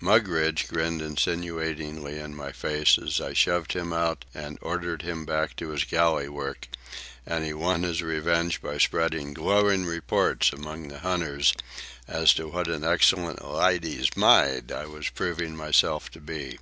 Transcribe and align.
Mugridge 0.00 0.66
grinned 0.66 1.00
insinuatingly 1.00 2.18
in 2.18 2.34
my 2.34 2.50
face 2.50 2.98
as 2.98 3.20
I 3.20 3.34
shoved 3.34 3.72
him 3.74 3.92
out 3.92 4.24
and 4.34 4.58
ordered 4.60 5.02
him 5.02 5.24
back 5.24 5.54
to 5.58 5.68
his 5.68 5.84
galley 5.84 6.28
work; 6.28 6.66
and 7.24 7.44
he 7.44 7.52
won 7.54 7.84
his 7.84 8.02
revenge 8.02 8.60
by 8.60 8.78
spreading 8.78 9.32
glowing 9.32 9.84
reports 9.84 10.52
among 10.52 10.88
the 10.88 10.98
hunters 10.98 11.54
as 12.08 12.34
to 12.34 12.48
what 12.48 12.66
an 12.66 12.82
excellent 12.82 13.44
"lydy's 13.44 14.16
myde" 14.16 14.72
I 14.72 14.86
was 14.86 15.08
proving 15.08 15.54
myself 15.54 16.10
to 16.10 16.20
be. 16.20 16.58